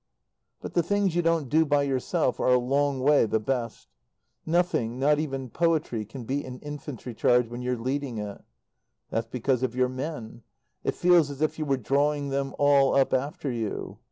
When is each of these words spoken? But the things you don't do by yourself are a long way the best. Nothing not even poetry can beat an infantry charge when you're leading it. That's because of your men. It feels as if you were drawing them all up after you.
But 0.61 0.73
the 0.73 0.81
things 0.81 1.15
you 1.15 1.21
don't 1.21 1.47
do 1.47 1.63
by 1.63 1.83
yourself 1.83 2.39
are 2.39 2.51
a 2.51 2.57
long 2.57 3.01
way 3.01 3.27
the 3.27 3.39
best. 3.39 3.87
Nothing 4.47 4.97
not 4.97 5.19
even 5.19 5.51
poetry 5.51 6.05
can 6.05 6.23
beat 6.23 6.43
an 6.43 6.57
infantry 6.61 7.13
charge 7.13 7.47
when 7.47 7.61
you're 7.61 7.77
leading 7.77 8.17
it. 8.17 8.41
That's 9.11 9.27
because 9.27 9.61
of 9.61 9.75
your 9.75 9.89
men. 9.89 10.41
It 10.83 10.95
feels 10.95 11.29
as 11.29 11.39
if 11.43 11.59
you 11.59 11.65
were 11.65 11.77
drawing 11.77 12.29
them 12.29 12.55
all 12.57 12.95
up 12.95 13.13
after 13.13 13.51
you. 13.51 13.99